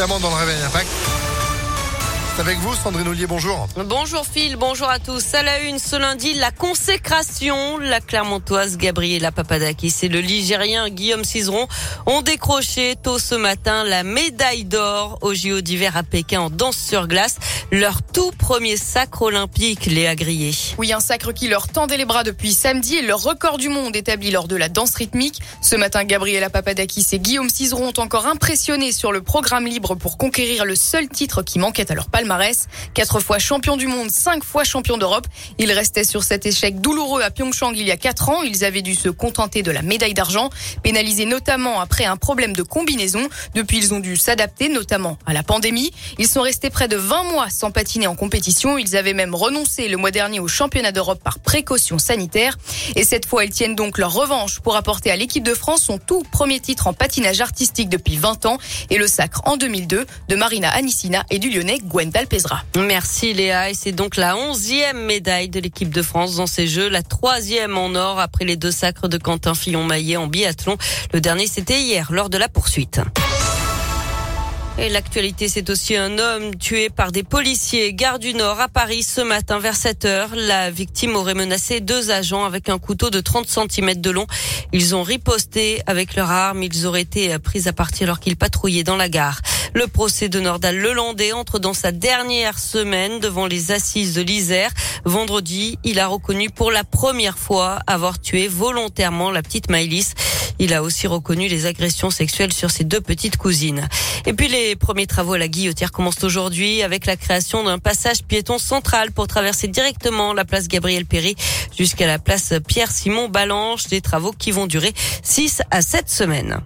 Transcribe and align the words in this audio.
évidemment 0.00 0.18
dans 0.18 0.30
le 0.30 0.36
réveil 0.36 0.62
Impact. 0.62 1.09
Avec 2.40 2.56
vous, 2.56 2.74
Sandrine 2.74 3.06
Ollier, 3.06 3.26
bonjour. 3.26 3.68
Bonjour 3.76 4.24
Phil, 4.24 4.56
bonjour 4.56 4.88
à 4.88 4.98
tous. 4.98 5.34
À 5.34 5.42
la 5.42 5.60
une 5.60 5.78
ce 5.78 5.96
lundi, 5.96 6.32
la 6.32 6.50
consécration. 6.50 7.76
La 7.76 8.00
Clermontoise 8.00 8.78
Gabriela 8.78 9.30
Papadakis 9.30 9.94
et 10.04 10.08
le 10.08 10.20
Ligérien 10.20 10.88
Guillaume 10.88 11.22
Cizeron 11.22 11.68
ont 12.06 12.22
décroché 12.22 12.94
tôt 13.02 13.18
ce 13.18 13.34
matin 13.34 13.84
la 13.84 14.04
médaille 14.04 14.64
d'or 14.64 15.18
au 15.20 15.34
JO 15.34 15.60
d'hiver 15.60 15.98
à 15.98 16.02
Pékin 16.02 16.40
en 16.40 16.48
danse 16.48 16.78
sur 16.78 17.08
glace. 17.08 17.36
Leur 17.72 18.00
tout 18.02 18.30
premier 18.38 18.78
sacre 18.78 19.20
olympique, 19.20 19.84
Léa 19.84 20.14
Grillé. 20.14 20.52
Oui, 20.78 20.94
un 20.94 21.00
sacre 21.00 21.32
qui 21.32 21.46
leur 21.46 21.68
tendait 21.68 21.98
les 21.98 22.06
bras 22.06 22.24
depuis 22.24 22.54
samedi 22.54 22.96
et 22.96 23.02
leur 23.02 23.22
record 23.22 23.58
du 23.58 23.68
monde 23.68 23.94
établi 23.94 24.30
lors 24.30 24.48
de 24.48 24.56
la 24.56 24.70
danse 24.70 24.94
rythmique. 24.94 25.42
Ce 25.60 25.76
matin, 25.76 26.04
Gabriela 26.04 26.48
Papadakis 26.48 27.06
et 27.12 27.18
Guillaume 27.18 27.50
Cizeron 27.50 27.88
ont 27.88 28.00
encore 28.02 28.26
impressionné 28.26 28.92
sur 28.92 29.12
le 29.12 29.20
programme 29.20 29.66
libre 29.66 29.94
pour 29.94 30.16
conquérir 30.16 30.64
le 30.64 30.74
seul 30.74 31.06
titre 31.06 31.42
qui 31.42 31.58
manquait 31.58 31.92
à 31.92 31.94
leur 31.94 32.08
palmarès 32.08 32.29
Quatre 32.94 33.18
fois 33.18 33.38
champion 33.38 33.76
du 33.76 33.88
monde, 33.88 34.10
cinq 34.10 34.44
fois 34.44 34.62
champion 34.62 34.98
d'Europe. 34.98 35.26
Ils 35.58 35.72
restaient 35.72 36.04
sur 36.04 36.22
cet 36.22 36.46
échec 36.46 36.80
douloureux 36.80 37.22
à 37.22 37.30
Pyeongchang 37.30 37.72
il 37.74 37.86
y 37.86 37.90
a 37.90 37.96
quatre 37.96 38.28
ans. 38.28 38.42
Ils 38.42 38.64
avaient 38.64 38.82
dû 38.82 38.94
se 38.94 39.08
contenter 39.08 39.62
de 39.62 39.70
la 39.72 39.82
médaille 39.82 40.14
d'argent, 40.14 40.48
pénalisés 40.82 41.24
notamment 41.24 41.80
après 41.80 42.04
un 42.04 42.16
problème 42.16 42.52
de 42.52 42.62
combinaison. 42.62 43.28
Depuis, 43.54 43.78
ils 43.78 43.94
ont 43.94 43.98
dû 43.98 44.16
s'adapter, 44.16 44.68
notamment 44.68 45.18
à 45.26 45.32
la 45.32 45.42
pandémie. 45.42 45.90
Ils 46.18 46.28
sont 46.28 46.42
restés 46.42 46.70
près 46.70 46.86
de 46.86 46.96
20 46.96 47.24
mois 47.24 47.50
sans 47.50 47.72
patiner 47.72 48.06
en 48.06 48.14
compétition. 48.14 48.78
Ils 48.78 48.96
avaient 48.96 49.14
même 49.14 49.34
renoncé 49.34 49.88
le 49.88 49.96
mois 49.96 50.12
dernier 50.12 50.38
au 50.38 50.46
championnat 50.46 50.92
d'Europe 50.92 51.20
par 51.24 51.40
précaution 51.40 51.98
sanitaire. 51.98 52.58
Et 52.94 53.02
cette 53.02 53.26
fois, 53.26 53.44
ils 53.44 53.50
tiennent 53.50 53.74
donc 53.74 53.98
leur 53.98 54.12
revanche 54.12 54.60
pour 54.60 54.76
apporter 54.76 55.10
à 55.10 55.16
l'équipe 55.16 55.42
de 55.42 55.54
France 55.54 55.82
son 55.82 55.98
tout 55.98 56.22
premier 56.30 56.60
titre 56.60 56.86
en 56.86 56.92
patinage 56.92 57.40
artistique 57.40 57.88
depuis 57.88 58.16
20 58.16 58.46
ans 58.46 58.58
et 58.90 58.98
le 58.98 59.06
sacre 59.06 59.42
en 59.46 59.56
2002 59.56 60.06
de 60.28 60.36
Marina 60.36 60.70
Anissina 60.70 61.24
et 61.30 61.38
du 61.38 61.50
Lyonnais 61.50 61.78
Merci 62.76 63.32
Léa. 63.32 63.70
Et 63.70 63.74
c'est 63.74 63.92
donc 63.92 64.16
la 64.16 64.36
onzième 64.36 65.04
médaille 65.04 65.48
de 65.48 65.60
l'équipe 65.60 65.90
de 65.90 66.02
France 66.02 66.36
dans 66.36 66.46
ces 66.46 66.66
Jeux, 66.66 66.88
la 66.88 67.02
troisième 67.02 67.78
en 67.78 67.94
or 67.94 68.20
après 68.20 68.44
les 68.44 68.56
deux 68.56 68.70
sacres 68.70 69.08
de 69.08 69.18
Quentin 69.18 69.54
Fillon-Maillet 69.54 70.16
en 70.16 70.26
biathlon. 70.26 70.76
Le 71.12 71.20
dernier, 71.20 71.46
c'était 71.46 71.80
hier 71.80 72.12
lors 72.12 72.30
de 72.30 72.38
la 72.38 72.48
poursuite. 72.48 73.00
Et 74.78 74.88
l'actualité, 74.88 75.48
c'est 75.48 75.68
aussi 75.68 75.94
un 75.94 76.18
homme 76.18 76.56
tué 76.56 76.88
par 76.88 77.12
des 77.12 77.22
policiers. 77.22 77.92
Gare 77.92 78.18
du 78.18 78.32
Nord 78.32 78.60
à 78.60 78.68
Paris 78.68 79.02
ce 79.02 79.20
matin 79.20 79.58
vers 79.58 79.76
7 79.76 80.04
heures. 80.06 80.30
La 80.34 80.70
victime 80.70 81.16
aurait 81.16 81.34
menacé 81.34 81.80
deux 81.80 82.10
agents 82.10 82.46
avec 82.46 82.70
un 82.70 82.78
couteau 82.78 83.10
de 83.10 83.20
30 83.20 83.46
cm 83.46 84.00
de 84.00 84.10
long. 84.10 84.26
Ils 84.72 84.94
ont 84.94 85.02
riposté 85.02 85.82
avec 85.86 86.16
leur 86.16 86.30
arme. 86.30 86.62
Ils 86.62 86.86
auraient 86.86 87.02
été 87.02 87.38
pris 87.40 87.68
à 87.68 87.74
partie 87.74 88.04
alors 88.04 88.20
qu'ils 88.20 88.36
patrouillaient 88.36 88.84
dans 88.84 88.96
la 88.96 89.10
gare. 89.10 89.42
Le 89.74 89.86
procès 89.86 90.28
de 90.28 90.40
Nordal 90.40 90.76
Lelandais 90.76 91.32
entre 91.32 91.58
dans 91.58 91.74
sa 91.74 91.92
dernière 91.92 92.58
semaine 92.58 93.20
devant 93.20 93.46
les 93.46 93.70
assises 93.70 94.14
de 94.14 94.22
l'Isère. 94.22 94.70
Vendredi, 95.04 95.78
il 95.84 96.00
a 96.00 96.08
reconnu 96.08 96.50
pour 96.50 96.70
la 96.70 96.84
première 96.84 97.38
fois 97.38 97.78
avoir 97.86 98.20
tué 98.20 98.48
volontairement 98.48 99.30
la 99.30 99.42
petite 99.42 99.70
Maïlis. 99.70 100.12
Il 100.58 100.74
a 100.74 100.82
aussi 100.82 101.06
reconnu 101.06 101.48
les 101.48 101.66
agressions 101.66 102.10
sexuelles 102.10 102.52
sur 102.52 102.70
ses 102.70 102.84
deux 102.84 103.00
petites 103.00 103.36
cousines. 103.36 103.88
Et 104.26 104.32
puis 104.32 104.48
les 104.48 104.76
premiers 104.76 105.06
travaux 105.06 105.34
à 105.34 105.38
la 105.38 105.48
Guillotière 105.48 105.92
commencent 105.92 106.24
aujourd'hui 106.24 106.82
avec 106.82 107.06
la 107.06 107.16
création 107.16 107.64
d'un 107.64 107.78
passage 107.78 108.24
piéton 108.24 108.58
central 108.58 109.12
pour 109.12 109.26
traverser 109.26 109.68
directement 109.68 110.34
la 110.34 110.44
place 110.44 110.68
Gabriel 110.68 111.06
Péry 111.06 111.36
jusqu'à 111.78 112.06
la 112.06 112.18
place 112.18 112.52
Pierre-Simon 112.66 113.28
Balanche. 113.28 113.86
Des 113.86 114.00
travaux 114.00 114.32
qui 114.32 114.50
vont 114.50 114.66
durer 114.66 114.92
6 115.22 115.62
à 115.70 115.80
7 115.80 116.10
semaines. 116.10 116.60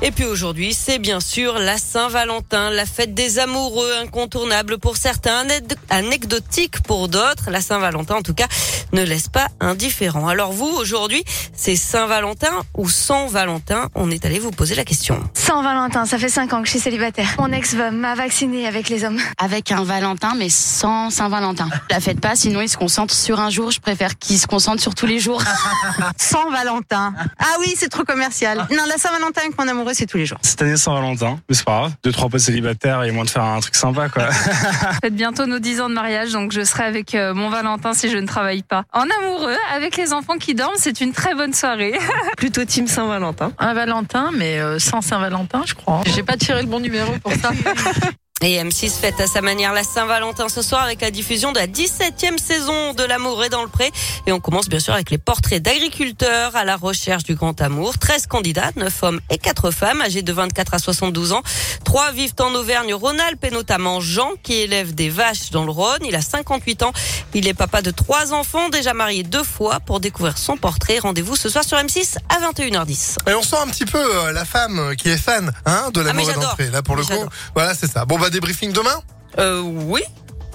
Et 0.00 0.12
puis 0.12 0.24
aujourd'hui, 0.24 0.74
c'est 0.74 1.00
bien 1.00 1.18
sûr 1.18 1.58
la 1.58 1.76
Saint-Valentin, 1.76 2.70
la 2.70 2.86
fête 2.86 3.14
des 3.14 3.40
amoureux, 3.40 3.92
incontournable 4.00 4.78
pour 4.78 4.96
certains, 4.96 5.42
anecdotique 5.90 6.80
pour 6.84 7.08
d'autres. 7.08 7.50
La 7.50 7.60
Saint-Valentin, 7.60 8.14
en 8.14 8.22
tout 8.22 8.32
cas, 8.32 8.46
ne 8.92 9.02
laisse 9.02 9.28
pas 9.28 9.48
indifférent. 9.58 10.28
Alors 10.28 10.52
vous, 10.52 10.68
aujourd'hui, 10.68 11.24
c'est 11.52 11.74
Saint-Valentin 11.74 12.62
ou 12.76 12.88
Saint-Valentin 12.88 13.88
On 13.96 14.08
est 14.12 14.24
allé 14.24 14.38
vous 14.38 14.52
poser 14.52 14.76
la 14.76 14.84
question. 14.84 15.20
Saint-Valentin, 15.34 16.06
ça 16.06 16.16
fait 16.16 16.28
5 16.28 16.52
ans 16.52 16.60
que 16.60 16.66
je 16.66 16.72
suis 16.72 16.80
célibataire. 16.80 17.34
Mon 17.40 17.50
ex 17.50 17.74
m'a 17.74 18.14
vacciné 18.14 18.68
avec 18.68 18.88
les 18.90 19.02
hommes. 19.02 19.18
Avec 19.36 19.72
un 19.72 19.82
Valentin, 19.82 20.34
mais 20.36 20.48
sans 20.48 21.10
Saint-Valentin. 21.10 21.68
La 21.90 21.98
fête 21.98 22.20
pas, 22.20 22.36
sinon 22.36 22.60
il 22.60 22.68
se 22.68 22.76
concentre 22.76 23.14
sur 23.14 23.40
un 23.40 23.50
jour. 23.50 23.72
Je 23.72 23.80
préfère 23.80 24.16
qu'il 24.16 24.38
se 24.38 24.46
concentre 24.46 24.80
sur 24.80 24.94
tous 24.94 25.06
les 25.06 25.18
jours. 25.18 25.42
Saint-Valentin. 26.16 27.14
Ah 27.40 27.56
oui, 27.58 27.74
c'est 27.76 27.88
trop 27.88 28.04
commercial. 28.04 28.58
Non, 28.70 28.84
la 28.86 28.96
Saint-Valentin 28.96 29.40
avec 29.40 29.58
mon 29.58 29.66
amoureux 29.66 29.87
c'est 29.94 30.06
tous 30.06 30.18
les 30.18 30.26
jours. 30.26 30.38
Cette 30.42 30.62
année, 30.62 30.76
Saint-Valentin, 30.76 31.38
mais 31.48 31.54
c'est 31.54 31.64
pas 31.64 31.78
grave. 31.78 31.92
Deux, 32.02 32.12
trois 32.12 32.28
potes 32.28 32.40
célibataires 32.40 33.02
et 33.04 33.10
moins 33.10 33.24
de 33.24 33.30
faire 33.30 33.44
un 33.44 33.60
truc 33.60 33.74
sympa, 33.74 34.08
quoi. 34.08 34.30
Faites 35.02 35.14
bientôt 35.14 35.46
nos 35.46 35.58
10 35.58 35.80
ans 35.80 35.88
de 35.88 35.94
mariage, 35.94 36.32
donc 36.32 36.52
je 36.52 36.64
serai 36.64 36.84
avec 36.84 37.14
euh, 37.14 37.34
mon 37.34 37.48
Valentin 37.48 37.94
si 37.94 38.10
je 38.10 38.16
ne 38.16 38.26
travaille 38.26 38.62
pas. 38.62 38.84
En 38.92 39.04
amoureux, 39.20 39.56
avec 39.74 39.96
les 39.96 40.12
enfants 40.12 40.38
qui 40.38 40.54
dorment, 40.54 40.76
c'est 40.76 41.00
une 41.00 41.12
très 41.12 41.34
bonne 41.34 41.54
soirée. 41.54 41.98
Plutôt 42.36 42.64
team 42.64 42.86
Saint-Valentin. 42.86 43.52
Un 43.58 43.74
Valentin, 43.74 44.30
mais 44.34 44.58
euh, 44.58 44.78
sans 44.78 45.00
Saint-Valentin, 45.00 45.62
je 45.66 45.74
crois. 45.74 46.02
J'ai 46.06 46.22
pas 46.22 46.36
tiré 46.36 46.62
le 46.62 46.68
bon 46.68 46.80
numéro 46.80 47.12
pour 47.22 47.32
ça. 47.32 47.50
Et 48.40 48.62
M6 48.62 48.90
fête 49.00 49.20
à 49.20 49.26
sa 49.26 49.40
manière 49.40 49.72
la 49.72 49.82
Saint-Valentin 49.82 50.48
ce 50.48 50.62
soir 50.62 50.84
avec 50.84 51.00
la 51.00 51.10
diffusion 51.10 51.50
de 51.50 51.58
la 51.58 51.66
17e 51.66 52.38
saison 52.38 52.94
de 52.94 53.02
L'amour 53.02 53.42
est 53.42 53.48
dans 53.48 53.62
le 53.62 53.68
pré. 53.68 53.90
Et 54.26 54.32
on 54.32 54.38
commence 54.38 54.68
bien 54.68 54.78
sûr 54.78 54.94
avec 54.94 55.10
les 55.10 55.18
portraits 55.18 55.60
d'agriculteurs 55.60 56.54
à 56.54 56.64
la 56.64 56.76
recherche 56.76 57.24
du 57.24 57.34
grand 57.34 57.60
amour. 57.60 57.98
13 57.98 58.28
candidats, 58.28 58.70
9 58.76 59.02
hommes 59.02 59.20
et 59.30 59.38
4 59.38 59.72
femmes 59.72 60.00
âgés 60.02 60.22
de 60.22 60.32
24 60.32 60.74
à 60.74 60.78
72 60.78 61.32
ans. 61.32 61.42
Trois 61.84 62.12
vivent 62.12 62.34
en 62.38 62.54
Auvergne-Rhône-Alpes 62.54 63.44
et 63.44 63.50
notamment 63.50 63.98
Jean 64.00 64.30
qui 64.44 64.54
élève 64.54 64.94
des 64.94 65.08
vaches 65.10 65.50
dans 65.50 65.64
le 65.64 65.72
Rhône. 65.72 65.98
Il 66.06 66.14
a 66.14 66.22
58 66.22 66.84
ans. 66.84 66.92
Il 67.34 67.48
est 67.48 67.54
papa 67.54 67.82
de 67.82 67.90
trois 67.90 68.32
enfants, 68.32 68.68
déjà 68.68 68.94
marié 68.94 69.24
deux 69.24 69.42
fois. 69.42 69.80
Pour 69.80 69.98
découvrir 69.98 70.38
son 70.38 70.56
portrait, 70.56 71.00
rendez-vous 71.00 71.34
ce 71.34 71.48
soir 71.48 71.64
sur 71.64 71.76
M6 71.76 72.18
à 72.28 72.52
21h10. 72.52 73.16
Et 73.28 73.34
on 73.34 73.42
sent 73.42 73.56
un 73.60 73.66
petit 73.66 73.84
peu 73.84 73.98
euh, 73.98 74.32
la 74.32 74.44
femme 74.44 74.94
qui 74.96 75.08
est 75.08 75.16
fan 75.16 75.52
hein, 75.66 75.90
de 75.92 76.02
L'amour 76.02 76.26
ah, 76.28 76.30
est 76.30 76.34
dans 76.34 76.40
le 76.42 76.54
pré. 76.54 76.70
Là 76.70 76.82
pour 76.82 76.94
le 76.94 77.02
coup, 77.04 77.28
voilà 77.54 77.74
c'est 77.74 77.90
ça. 77.90 78.04
Bon 78.04 78.16
bah 78.16 78.27
débriefing 78.30 78.72
demain? 78.72 79.02
Euh, 79.38 79.60
oui. 79.60 80.02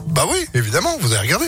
Bah 0.07 0.25
oui, 0.29 0.45
évidemment, 0.53 0.97
vous 1.00 1.13
avez 1.13 1.22
regardé. 1.22 1.47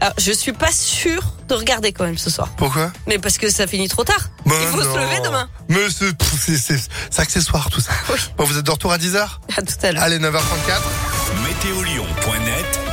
Alors, 0.00 0.14
je 0.18 0.32
suis 0.32 0.52
pas 0.52 0.70
sûr 0.70 1.22
de 1.48 1.54
regarder 1.54 1.92
quand 1.92 2.04
même 2.04 2.18
ce 2.18 2.28
soir. 2.28 2.50
Pourquoi? 2.56 2.92
Mais 3.06 3.18
parce 3.18 3.38
que 3.38 3.48
ça 3.50 3.66
finit 3.66 3.88
trop 3.88 4.04
tard. 4.04 4.28
Il 4.44 4.52
faut 4.52 4.82
se 4.82 4.98
lever 4.98 5.20
demain. 5.24 5.48
Mais 5.68 5.86
c'est 5.90 7.20
accessoire 7.20 7.70
tout 7.70 7.80
ça. 7.80 7.92
Oui. 8.10 8.18
Bon, 8.36 8.44
vous 8.44 8.58
êtes 8.58 8.66
de 8.66 8.70
retour 8.70 8.92
à 8.92 8.98
10h 8.98 9.18
À 9.56 9.62
tout 9.62 9.74
à 9.82 9.92
l'heure. 9.92 10.02
Allez, 10.02 10.18
9h34. 10.18 10.82
Météolion.net 11.44 12.85